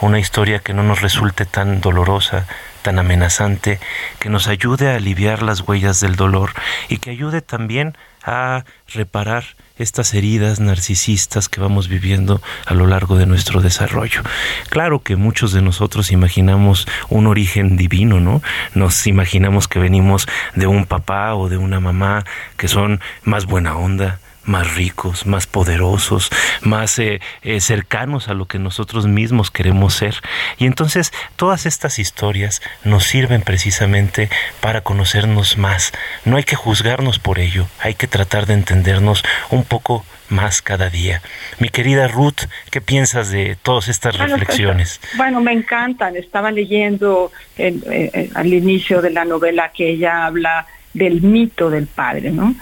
[0.02, 2.46] una historia que no nos resulte tan dolorosa,
[2.82, 3.80] tan amenazante,
[4.20, 6.52] que nos ayude a aliviar las huellas del dolor
[6.90, 9.46] y que ayude también a reparar
[9.78, 14.22] estas heridas narcisistas que vamos viviendo a lo largo de nuestro desarrollo.
[14.70, 18.42] Claro que muchos de nosotros imaginamos un origen divino, ¿no?
[18.74, 22.26] Nos imaginamos que venimos de un papá o de una mamá
[22.58, 26.30] que son más buena onda, más ricos, más poderosos,
[26.62, 30.16] más eh, eh, cercanos a lo que nosotros mismos queremos ser.
[30.58, 34.30] Y entonces todas estas historias nos sirven precisamente
[34.62, 35.92] para conocernos más.
[36.26, 40.90] No hay que juzgarnos por ello, hay que tratar de entendernos un poco más cada
[40.90, 41.22] día.
[41.60, 45.00] Mi querida Ruth, ¿qué piensas de todas estas pues, reflexiones?
[45.16, 46.16] Bueno, me encantan.
[46.16, 52.32] Estaba leyendo eh, al inicio de la novela que ella habla del mito del padre,
[52.32, 52.56] ¿no?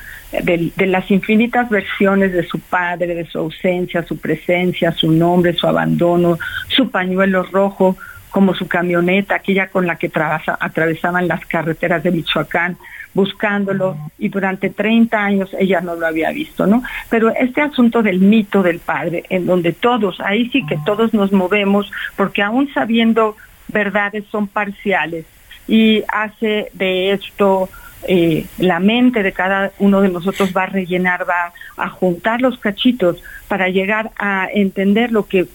[0.44, 5.68] De, las infinitas versiones de su padre, de su ausencia, su presencia, su nombre, su
[5.68, 7.98] abandono, su pañuelo rojo,
[8.30, 10.12] como su camioneta, aquella con la que
[10.60, 12.78] atravesaban las carreteras de Michoacán
[13.16, 16.84] buscándolo y durante 30 años ella no lo había visto, ¿no?
[17.10, 21.32] Pero este asunto del mito del padre, en donde todos, ahí sí que todos nos
[21.32, 23.38] movemos, porque aún sabiendo
[23.70, 25.26] verdades son parciales
[25.68, 27.70] y hace de esto
[28.08, 32.60] eh, la mente de cada uno de nosotros va a rellenar, va a juntar los
[32.60, 35.48] cachitos para llegar a entender lo que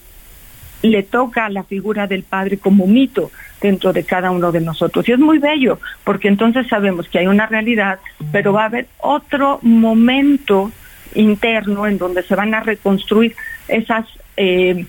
[0.83, 5.09] le toca a la figura del Padre como mito dentro de cada uno de nosotros.
[5.09, 8.01] Y es muy bello, porque entonces sabemos que hay una realidad,
[8.33, 10.73] pero va a haber otro momento
[11.15, 13.35] interno en donde se van a reconstruir
[13.69, 14.87] esas eh,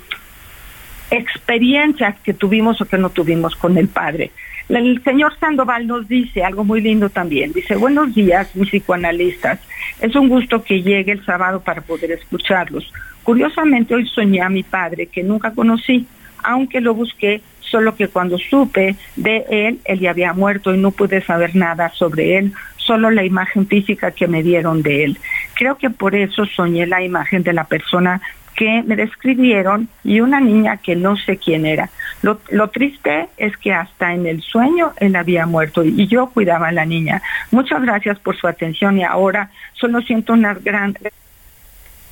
[1.09, 4.31] experiencias que tuvimos o que no tuvimos con el Padre.
[4.69, 7.51] El señor Sandoval nos dice algo muy lindo también.
[7.51, 9.59] Dice, buenos días, mis psicoanalistas.
[9.99, 12.91] Es un gusto que llegue el sábado para poder escucharlos.
[13.23, 16.07] Curiosamente, hoy soñé a mi padre, que nunca conocí,
[16.43, 20.91] aunque lo busqué, solo que cuando supe de él, él ya había muerto y no
[20.91, 25.17] pude saber nada sobre él, solo la imagen física que me dieron de él.
[25.53, 28.21] Creo que por eso soñé la imagen de la persona
[28.55, 31.89] que me describieron y una niña que no sé quién era.
[32.21, 36.71] Lo, triste es que hasta en el sueño él había muerto y yo cuidaba a
[36.71, 37.21] la niña.
[37.49, 40.95] Muchas gracias por su atención y ahora solo siento una gran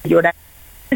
[0.04, 0.34] llorar.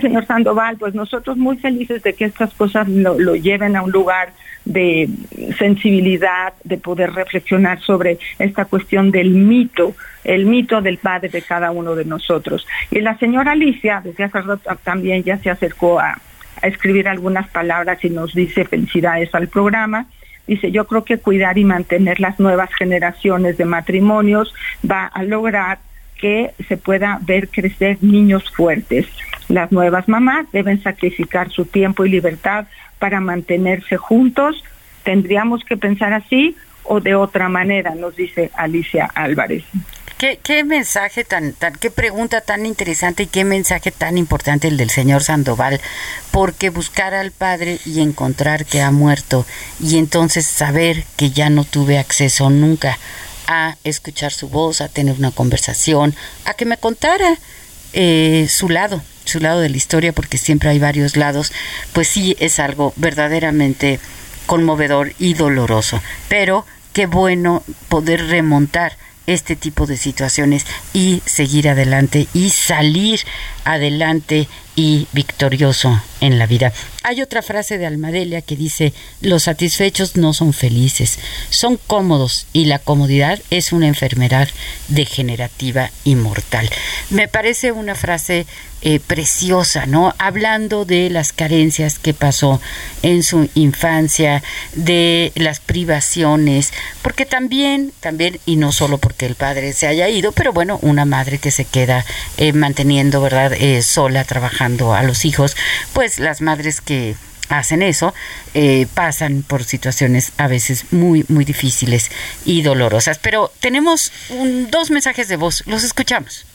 [0.01, 3.91] Señor Sandoval, pues nosotros muy felices de que estas cosas lo, lo lleven a un
[3.91, 4.34] lugar
[4.65, 5.10] de
[5.58, 11.71] sensibilidad, de poder reflexionar sobre esta cuestión del mito, el mito del padre de cada
[11.71, 12.65] uno de nosotros.
[12.91, 16.19] Y la señora Alicia, desde hace rato también ya se acercó a,
[16.62, 20.06] a escribir algunas palabras y nos dice felicidades al programa.
[20.47, 24.54] Dice, yo creo que cuidar y mantener las nuevas generaciones de matrimonios
[24.89, 25.80] va a lograr
[26.23, 29.05] que se pueda ver crecer niños fuertes.
[29.49, 32.65] Las nuevas mamás deben sacrificar su tiempo y libertad
[32.97, 34.63] para mantenerse juntos.
[35.03, 36.55] Tendríamos que pensar así
[36.86, 39.65] o de otra manera, nos dice Alicia Álvarez.
[40.17, 44.89] Qué, mensaje tan, tan, qué pregunta tan interesante y qué mensaje tan importante el del
[44.89, 45.81] señor Sandoval,
[46.31, 49.45] porque buscar al padre y encontrar que ha muerto
[49.81, 52.97] y entonces saber que ya no tuve acceso nunca
[53.47, 57.38] a escuchar su voz, a tener una conversación, a que me contara
[57.93, 61.51] eh, su lado, su lado de la historia, porque siempre hay varios lados,
[61.93, 63.99] pues sí es algo verdaderamente
[64.45, 66.01] conmovedor y doloroso.
[66.27, 73.21] Pero qué bueno poder remontar este tipo de situaciones y seguir adelante y salir
[73.65, 76.73] adelante y victorioso en la vida.
[77.04, 82.65] Hay otra frase de Almadelia que dice, los satisfechos no son felices, son cómodos y
[82.65, 84.47] la comodidad es una enfermedad
[84.88, 86.69] degenerativa y mortal.
[87.10, 88.47] Me parece una frase
[88.86, 90.13] eh, preciosa, ¿no?
[90.17, 92.60] Hablando de las carencias que pasó
[93.02, 99.71] en su infancia, de las privaciones, porque también, también, y no solo porque el padre
[99.71, 102.04] se haya ido, pero bueno, una madre que se queda
[102.36, 105.56] eh, manteniendo, ¿verdad?, eh, sola, trabajando a los hijos,
[105.94, 107.16] pues las madres que
[107.50, 108.13] hacen eso,
[108.96, 112.10] pasan por situaciones a veces muy, muy difíciles
[112.46, 113.20] y dolorosas.
[113.20, 114.12] Pero tenemos
[114.72, 116.46] dos mensajes de voz, los escuchamos.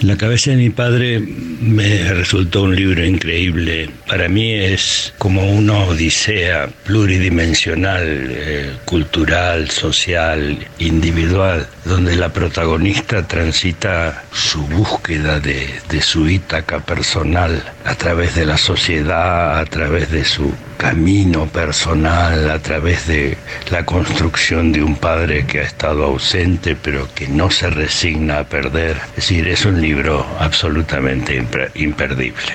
[0.00, 3.88] La cabeza de mi padre me resultó un libro increíble.
[4.06, 11.66] Para mí es como una odisea pluridimensional, eh, cultural, social, individual.
[11.86, 18.58] donde la protagonista transita su búsqueda de, de su Ítaca personal a través de la
[18.58, 23.38] sociedad, a través de su camino personal, a través de
[23.70, 28.44] la construcción de un padre que ha estado ausente pero que no se resigna a
[28.44, 28.96] perder.
[29.10, 31.42] Es decir, es un libro absolutamente
[31.74, 32.54] imperdible.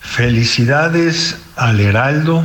[0.00, 2.44] Felicidades al Heraldo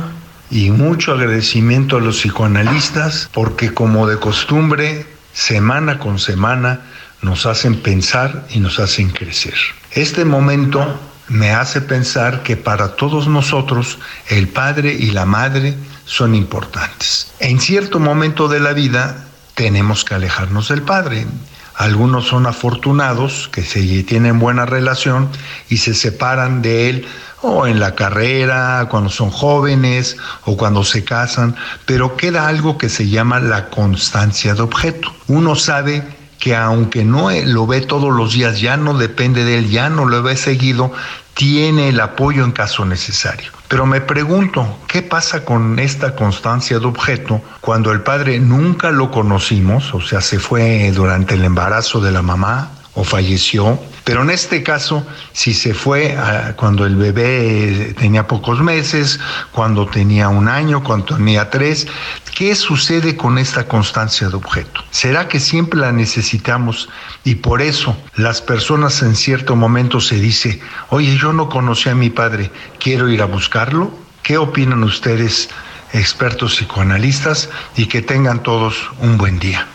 [0.50, 6.80] y mucho agradecimiento a los psicoanalistas porque como de costumbre, semana con semana,
[7.22, 9.54] nos hacen pensar y nos hacen crecer.
[9.90, 13.98] Este momento me hace pensar que para todos nosotros
[14.28, 15.74] el padre y la madre
[16.04, 17.32] son importantes.
[17.40, 21.26] En cierto momento de la vida tenemos que alejarnos del padre.
[21.74, 25.28] Algunos son afortunados que se tienen buena relación
[25.68, 27.06] y se separan de él
[27.42, 31.54] o en la carrera, cuando son jóvenes o cuando se casan,
[31.84, 35.14] pero queda algo que se llama la constancia de objeto.
[35.28, 39.70] Uno sabe que aunque no lo ve todos los días, ya no depende de él,
[39.70, 40.92] ya no lo ve seguido,
[41.34, 43.52] tiene el apoyo en caso necesario.
[43.68, 49.10] Pero me pregunto, ¿qué pasa con esta constancia de objeto cuando el padre nunca lo
[49.10, 53.78] conocimos, o sea, se fue durante el embarazo de la mamá o falleció?
[54.06, 56.16] Pero en este caso, si se fue
[56.54, 59.18] cuando el bebé tenía pocos meses,
[59.50, 61.88] cuando tenía un año, cuando tenía tres,
[62.36, 64.84] ¿qué sucede con esta constancia de objeto?
[64.92, 66.88] ¿Será que siempre la necesitamos
[67.24, 71.96] y por eso las personas en cierto momento se dice, oye, yo no conocí a
[71.96, 73.90] mi padre, quiero ir a buscarlo?
[74.22, 75.48] ¿Qué opinan ustedes,
[75.92, 77.48] expertos psicoanalistas?
[77.76, 79.66] Y que tengan todos un buen día.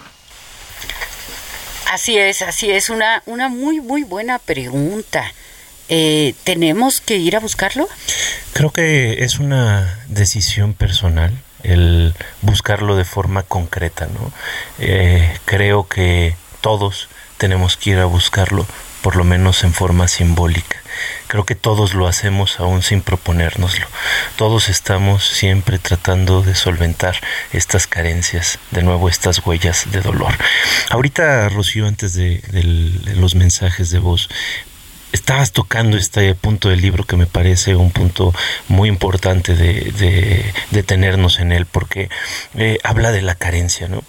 [1.91, 5.25] Así es, así es, una, una muy, muy buena pregunta.
[5.89, 7.85] Eh, ¿Tenemos que ir a buscarlo?
[8.53, 12.13] Creo que es una decisión personal el
[12.43, 14.31] buscarlo de forma concreta, ¿no?
[14.79, 18.65] Eh, creo que todos tenemos que ir a buscarlo,
[19.01, 20.77] por lo menos en forma simbólica.
[21.27, 23.87] Creo que todos lo hacemos aún sin proponérnoslo.
[24.35, 27.15] Todos estamos siempre tratando de solventar
[27.53, 30.33] estas carencias, de nuevo estas huellas de dolor.
[30.89, 32.41] Ahorita, Rocío, antes de,
[33.15, 34.29] los mensajes de voz,
[35.13, 38.33] estabas tocando este punto del libro que me parece un punto
[38.67, 42.09] muy importante de, detenernos en él, porque
[42.55, 44.03] eh, habla de la carencia, ¿no?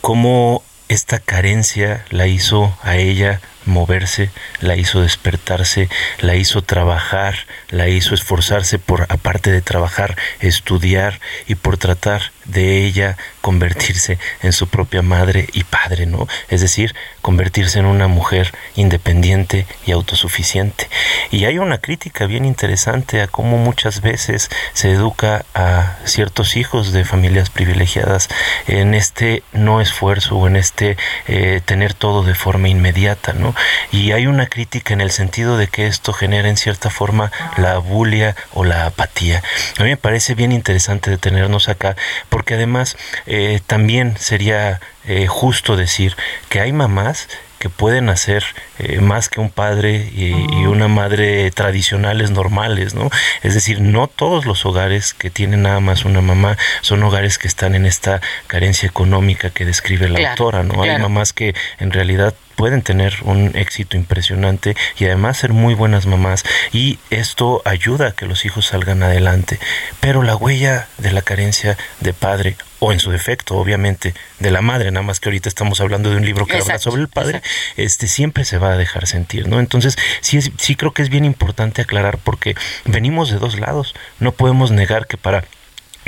[0.00, 5.88] Cómo esta carencia la hizo a ella moverse, la hizo despertarse,
[6.20, 7.34] la hizo trabajar,
[7.70, 14.52] la hizo esforzarse por, aparte de trabajar, estudiar y por tratar de ella convertirse en
[14.52, 16.28] su propia madre y padre, ¿no?
[16.48, 20.88] Es decir, convertirse en una mujer independiente y autosuficiente.
[21.30, 26.92] Y hay una crítica bien interesante a cómo muchas veces se educa a ciertos hijos
[26.92, 28.28] de familias privilegiadas
[28.66, 30.96] en este no esfuerzo o en este
[31.26, 33.53] eh, tener todo de forma inmediata, ¿no?
[33.92, 37.78] Y hay una crítica en el sentido de que esto genera en cierta forma la
[37.78, 39.42] bulia o la apatía.
[39.78, 41.96] A mí me parece bien interesante detenernos acá
[42.28, 42.96] porque además
[43.26, 46.16] eh, también sería eh, justo decir
[46.48, 47.28] que hay mamás
[47.64, 48.44] que pueden hacer
[48.78, 50.34] eh, más que un padre y,
[50.66, 53.08] una madre tradicionales normales, ¿no?
[53.42, 57.48] Es decir, no todos los hogares que tienen nada más una mamá son hogares que
[57.48, 60.82] están en esta carencia económica que describe la autora, ¿no?
[60.82, 66.06] Hay mamás que en realidad pueden tener un éxito impresionante y además ser muy buenas
[66.06, 69.58] mamás y esto ayuda a que los hijos salgan adelante.
[70.00, 74.60] Pero la huella de la carencia de padre o en su defecto, obviamente, de la
[74.60, 77.40] madre, nada más que ahorita estamos hablando de un libro que habla sobre el padre,
[77.76, 79.58] este siempre se va a dejar sentir, ¿no?
[79.58, 83.94] Entonces, sí, es, sí creo que es bien importante aclarar porque venimos de dos lados.
[84.20, 85.44] No podemos negar que para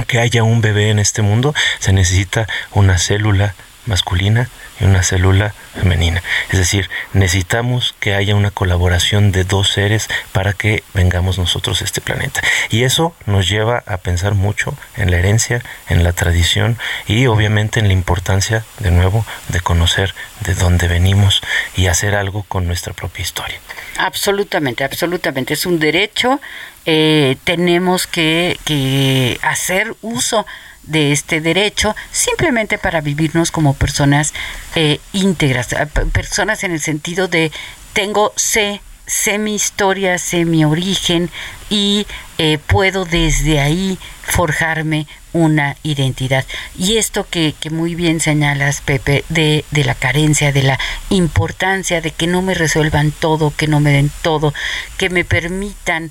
[0.06, 3.54] que haya un bebé en este mundo se necesita una célula
[3.86, 4.48] masculina
[4.80, 6.22] y una célula femenina.
[6.50, 11.84] Es decir, necesitamos que haya una colaboración de dos seres para que vengamos nosotros a
[11.84, 12.40] este planeta.
[12.70, 17.80] Y eso nos lleva a pensar mucho en la herencia, en la tradición y obviamente
[17.80, 21.42] en la importancia, de nuevo, de conocer de dónde venimos
[21.76, 23.58] y hacer algo con nuestra propia historia.
[23.98, 25.54] Absolutamente, absolutamente.
[25.54, 26.40] Es un derecho.
[26.84, 30.46] Eh, tenemos que, que hacer uso
[30.86, 34.32] de este derecho simplemente para vivirnos como personas
[34.74, 37.52] eh, íntegras, eh, personas en el sentido de
[37.92, 41.30] tengo, sé, sé mi historia, sé mi origen
[41.70, 42.06] y
[42.38, 46.44] eh, puedo desde ahí forjarme una identidad.
[46.78, 50.78] Y esto que, que muy bien señalas, Pepe, de, de, la carencia, de la
[51.10, 54.54] importancia de que no me resuelvan todo, que no me den todo,
[54.96, 56.10] que me permitan,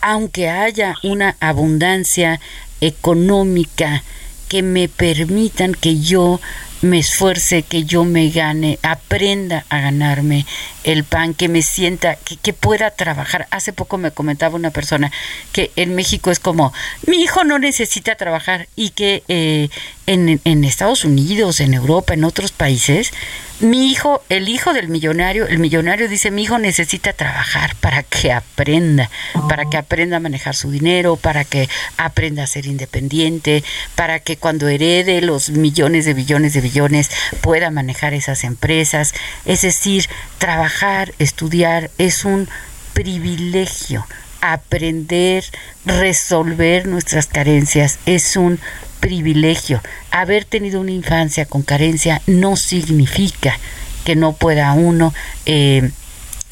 [0.00, 2.40] aunque haya una abundancia
[2.80, 4.02] económica
[4.48, 6.40] que me permitan que yo
[6.80, 10.46] me esfuerce, que yo me gane, aprenda a ganarme
[10.84, 13.46] el pan, que me sienta, que, pueda trabajar.
[13.50, 15.12] Hace poco me comentaba una persona
[15.52, 16.72] que en México es como,
[17.06, 19.68] mi hijo no necesita trabajar y que eh,
[20.06, 23.12] en, en Estados Unidos, en Europa, en otros países,
[23.60, 28.32] mi hijo, el hijo del millonario, el millonario dice, mi hijo necesita trabajar para que
[28.32, 29.10] aprenda,
[29.48, 33.64] para que aprenda a manejar su dinero, para que aprenda a ser independiente,
[33.96, 39.14] para que cuando herede los millones de billones de billones pueda manejar esas empresas.
[39.44, 40.06] Es decir,
[40.38, 42.48] trabajar, estudiar es un
[42.92, 44.06] privilegio.
[44.40, 45.44] Aprender,
[45.84, 48.60] resolver nuestras carencias es un
[49.00, 49.80] privilegio.
[50.10, 53.58] Haber tenido una infancia con carencia no significa
[54.04, 55.12] que no pueda uno
[55.46, 55.90] eh,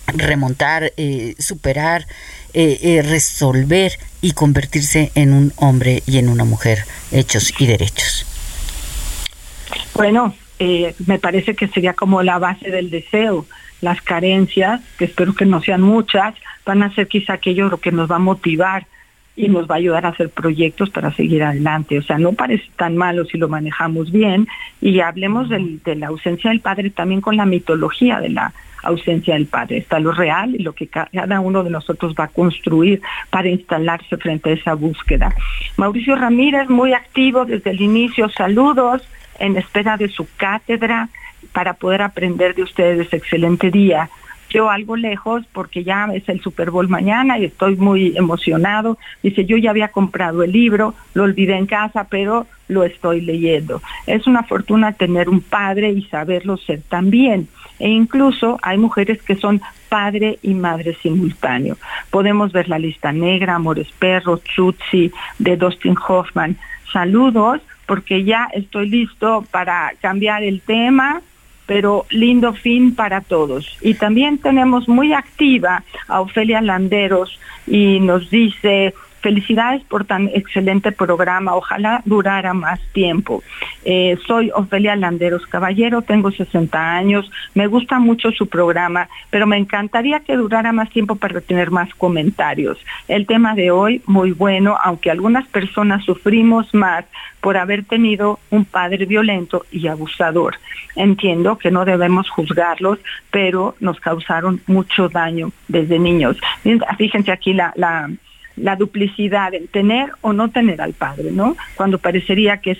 [0.09, 2.07] remontar, eh, superar,
[2.53, 3.93] eh, resolver
[4.23, 8.27] y convertirse en un hombre y en una mujer hechos y derechos.
[9.95, 13.47] Bueno, me parece que sería como la base del deseo.
[13.83, 16.35] Las carencias, que espero que no sean muchas,
[16.65, 18.87] van a ser quizá aquello lo que nos va a motivar
[19.37, 21.99] y nos va a ayudar a hacer proyectos para seguir adelante.
[21.99, 24.49] O sea, no parece tan malo si lo manejamos bien.
[24.81, 29.47] Y hablemos de la ausencia del padre también con la mitología de la ausencia del
[29.47, 29.77] padre.
[29.77, 34.17] Está lo real y lo que cada uno de nosotros va a construir para instalarse
[34.17, 35.35] frente a esa búsqueda.
[35.77, 38.31] Mauricio Ramírez, muy activo desde el inicio.
[38.31, 39.07] Saludos
[39.39, 41.11] en espera de su cátedra
[41.53, 43.13] para poder aprender de ustedes.
[43.13, 44.09] Excelente día
[44.57, 48.97] yo algo lejos porque ya es el Super Bowl mañana y estoy muy emocionado.
[49.23, 53.83] Dice, yo ya había comprado el libro, lo olvidé en casa, pero lo estoy leyendo.
[54.07, 57.49] Es una fortuna tener un padre y saberlo ser también.
[57.79, 61.77] E incluso hay mujeres que son padre y madre simultáneo.
[62.11, 66.57] Podemos ver la lista negra, Amores Perros, Chutzi, de Dustin Hoffman.
[66.91, 71.21] Saludos, porque ya estoy listo para cambiar el tema
[71.67, 73.77] pero lindo fin para todos.
[73.81, 80.93] Y también tenemos muy activa a Ofelia Landeros y nos dice, Felicidades por tan excelente
[80.93, 81.55] programa.
[81.55, 83.43] Ojalá durara más tiempo.
[83.85, 87.31] Eh, soy Ofelia Landeros Caballero, tengo 60 años.
[87.55, 91.95] Me gusta mucho su programa, pero me encantaría que durara más tiempo para tener más
[91.95, 92.79] comentarios.
[93.09, 97.05] El tema de hoy, muy bueno, aunque algunas personas sufrimos más
[97.41, 100.57] por haber tenido un padre violento y abusador.
[100.97, 102.99] Entiendo que no debemos juzgarlos,
[103.31, 106.37] pero nos causaron mucho daño desde niños.
[106.99, 108.11] Fíjense aquí la, la
[108.57, 111.57] la duplicidad, el tener o no tener al padre, ¿no?
[111.75, 112.79] Cuando parecería que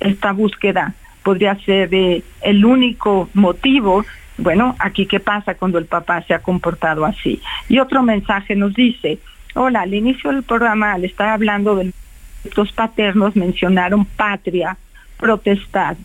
[0.00, 4.04] esta búsqueda podría ser el único motivo,
[4.38, 7.40] bueno, aquí qué pasa cuando el papá se ha comportado así.
[7.68, 9.18] Y otro mensaje nos dice,
[9.54, 11.92] hola, al inicio del programa, al estar hablando de
[12.56, 14.78] los paternos, mencionaron patria,
[15.18, 15.96] protestad,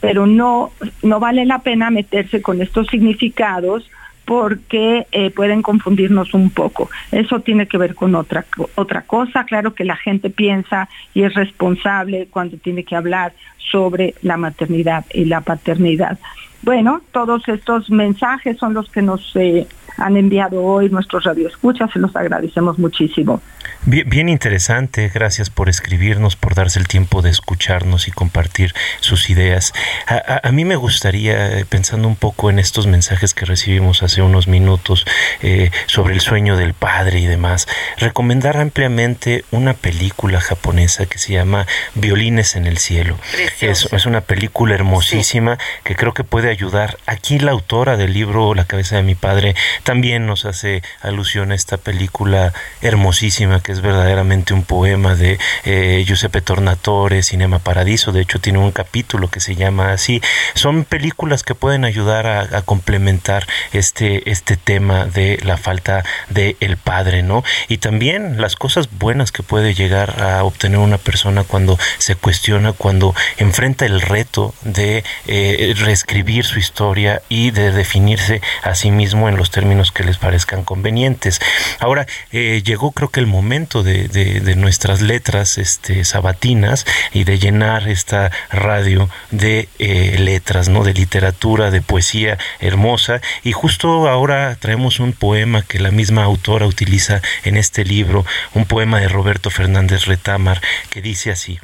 [0.00, 3.88] pero no, no vale la pena meterse con estos significados
[4.26, 6.90] porque eh, pueden confundirnos un poco.
[7.12, 9.44] Eso tiene que ver con otra, otra cosa.
[9.44, 13.32] Claro que la gente piensa y es responsable cuando tiene que hablar
[13.70, 16.18] sobre la maternidad y la paternidad.
[16.62, 19.66] Bueno, todos estos mensajes son los que nos eh,
[19.96, 23.40] han enviado hoy nuestros radioescuchas, se los agradecemos muchísimo.
[23.84, 29.72] Bien, interesante, gracias por escribirnos, por darse el tiempo de escucharnos y compartir sus ideas.
[30.08, 34.48] A, mí me gustaría, eh, pensando un poco en estos mensajes que recibimos hace unos
[34.48, 35.04] minutos
[35.40, 37.68] eh, sobre el sueño del padre y demás,
[37.98, 43.16] recomendar ampliamente una película japonesa que se llama Violines en el Cielo.
[43.60, 46.98] Es, es, una película hermosísima que creo que puede ayudar.
[47.06, 49.54] Aquí la autora del libro La cabeza de mi padre
[49.86, 56.02] también nos hace alusión a esta película hermosísima que es verdaderamente un poema de eh,
[56.04, 60.20] Giuseppe Tornatore, Cinema Paradiso, de hecho tiene un capítulo que se llama así.
[60.54, 66.78] Son películas que pueden ayudar a, complementar este, este tema de la falta de el
[66.78, 67.44] padre, ¿no?
[67.68, 72.72] Y también las cosas buenas que puede llegar a obtener una persona cuando se cuestiona,
[72.72, 79.28] cuando enfrenta el reto de eh, reescribir su historia y de definirse a sí mismo
[79.28, 81.40] en los términos que les parezcan convenientes.
[81.78, 87.88] Ahora, eh, llegó creo que el momento de, nuestras letras este, sabatinas y de llenar
[87.88, 90.82] esta radio de eh, letras, ¿no?
[90.82, 93.20] de literatura, de poesía hermosa.
[93.42, 98.24] Y justo ahora traemos un poema que la misma autora utiliza en este libro,
[98.54, 100.60] un poema de Roberto Fernández Retamar,
[100.90, 101.58] que dice así,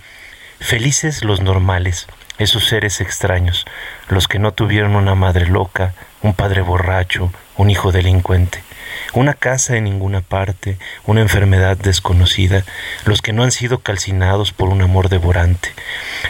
[0.60, 2.06] Felices los normales,
[2.38, 3.64] esos seres extraños,
[4.08, 5.92] los que no tuvieron una madre loca,
[6.22, 8.62] un padre borracho, un hijo delincuente,
[9.14, 12.64] una casa en ninguna parte, una enfermedad desconocida,
[13.04, 15.70] los que no han sido calcinados por un amor devorante,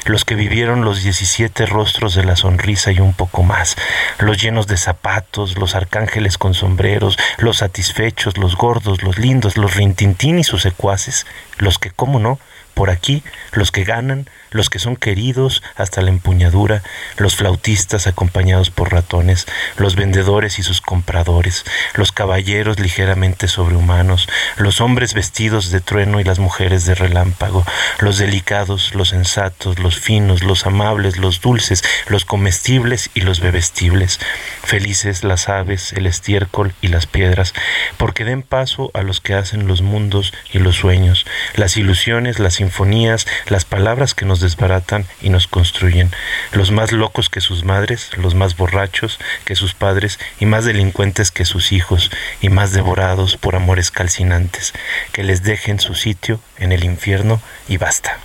[0.07, 3.77] los que vivieron los 17 rostros de la sonrisa y un poco más,
[4.18, 9.77] los llenos de zapatos, los arcángeles con sombreros, los satisfechos, los gordos, los lindos, los
[9.77, 11.27] rintintín y sus secuaces,
[11.59, 12.39] los que, cómo no,
[12.75, 16.82] por aquí, los que ganan, los que son queridos hasta la empuñadura,
[17.16, 19.46] los flautistas acompañados por ratones,
[19.76, 26.24] los vendedores y sus compradores, los caballeros ligeramente sobrehumanos, los hombres vestidos de trueno y
[26.24, 27.64] las mujeres de relámpago,
[27.98, 34.20] los delicados, los sensatos, los finos, los amables, los dulces, los comestibles y los bebestibles,
[34.62, 37.55] felices las aves, el estiércol y las piedras,
[37.96, 42.55] porque den paso a los que hacen los mundos y los sueños, las ilusiones, las
[42.55, 46.11] sinfonías, las palabras que nos desbaratan y nos construyen,
[46.53, 51.30] los más locos que sus madres, los más borrachos que sus padres y más delincuentes
[51.30, 52.11] que sus hijos
[52.43, 54.74] y más devorados por amores calcinantes,
[55.12, 58.18] que les dejen su sitio en el infierno y basta.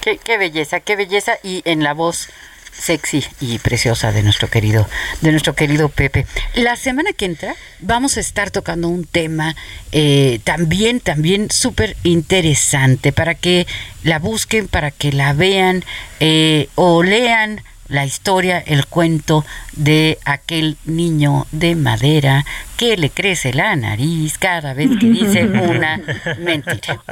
[0.00, 2.30] Qué, qué belleza, qué belleza y en la voz
[2.78, 4.88] sexy y preciosa de nuestro querido,
[5.20, 6.26] de nuestro querido Pepe.
[6.54, 9.56] La semana que entra vamos a estar tocando un tema
[9.92, 13.66] eh, también, también súper interesante para que
[14.02, 15.84] la busquen, para que la vean
[16.20, 22.44] eh, o lean la historia, el cuento de aquel niño de madera
[22.76, 26.00] que le crece la nariz cada vez que dice una
[26.38, 27.02] mentira.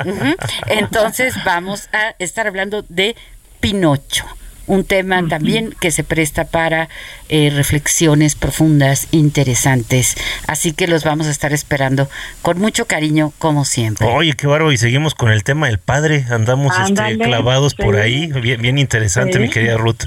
[0.67, 3.17] Entonces vamos a estar hablando de
[3.61, 4.25] Pinocho
[4.67, 6.89] un tema también que se presta para
[7.29, 10.17] eh, reflexiones profundas, interesantes.
[10.47, 12.09] Así que los vamos a estar esperando
[12.43, 14.07] con mucho cariño, como siempre.
[14.07, 16.25] Oye, qué bárbaro, y seguimos con el tema del padre.
[16.31, 18.29] Andamos este, clavados por ahí.
[18.41, 20.05] Bien, bien interesante, mi querida Ruth.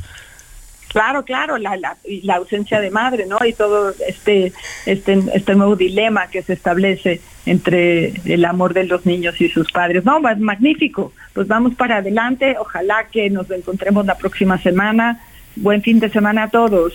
[0.95, 3.37] Claro, claro, la, la, la, ausencia de madre, ¿no?
[3.45, 4.53] Y todo este,
[4.85, 9.71] este, este nuevo dilema que se establece entre el amor de los niños y sus
[9.71, 10.03] padres.
[10.05, 11.13] No, es magnífico.
[11.33, 12.55] Pues vamos para adelante.
[12.59, 15.21] Ojalá que nos encontremos la próxima semana.
[15.55, 16.93] Buen fin de semana a todos.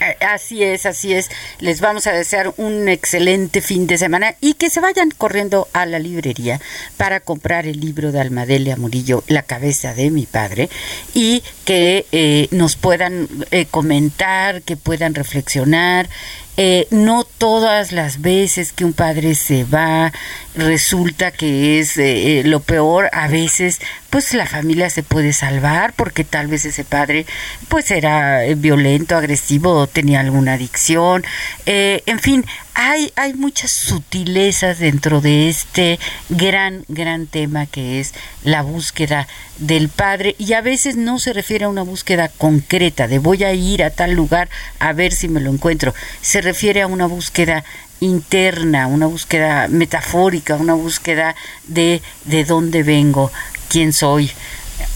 [0.00, 1.30] Eh, así es, así es.
[1.58, 5.84] Les vamos a desear un excelente fin de semana y que se vayan corriendo a
[5.84, 6.58] la librería
[6.96, 10.70] para comprar el libro de Almadelia Murillo, La cabeza de mi padre,
[11.12, 16.08] y que eh, nos puedan eh, comentar, que puedan reflexionar
[16.56, 20.12] eh, no todas las veces que un padre se va
[20.54, 23.08] resulta que es eh, eh, lo peor.
[23.12, 23.80] A veces,
[24.10, 27.24] pues la familia se puede salvar porque tal vez ese padre,
[27.68, 31.24] pues era violento, agresivo, tenía alguna adicción.
[31.66, 32.44] en fin,
[32.80, 35.98] hay, muchas sutilezas dentro de este
[36.30, 39.28] gran, gran tema que es la búsqueda
[39.58, 43.52] del padre y a veces no se refiere a una búsqueda concreta de voy a
[43.52, 45.92] ir a tal lugar a ver si me lo encuentro.
[46.22, 47.64] Se refiere a una búsqueda
[48.00, 53.30] interna, una búsqueda metafórica, una búsqueda de de dónde vengo,
[53.68, 54.30] quién soy,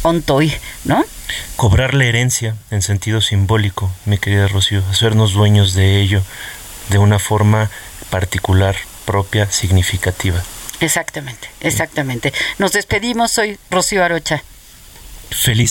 [0.03, 0.55] ontoy,
[0.87, 1.05] ¿no?
[1.57, 6.23] Cobrar la herencia en sentido simbólico, mi querida Rocío, hacernos dueños de ello,
[6.89, 7.71] de una forma
[8.11, 10.43] particular, propia, significativa.
[10.81, 12.33] Exactamente, exactamente.
[12.59, 14.43] Nos despedimos, soy Rocío Arocha.
[15.31, 15.71] Feliz.